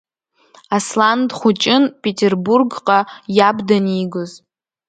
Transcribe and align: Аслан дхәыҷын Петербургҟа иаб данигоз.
Аслан 0.75 1.19
дхәыҷын 1.29 1.83
Петербургҟа 2.01 2.99
иаб 3.37 3.57
данигоз. 3.67 4.31